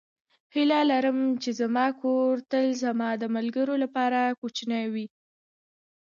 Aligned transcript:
هیله 0.53 0.79
لرم 0.91 1.19
چې 1.41 1.49
زما 1.59 1.85
کور 2.01 2.33
تل 2.51 2.65
زما 2.83 3.09
د 3.21 3.23
ملګرو 3.35 3.75
لپاره 3.83 4.19
کوچنی 4.39 4.83
وي. 4.93 5.07